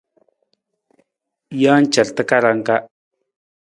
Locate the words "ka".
2.67-2.75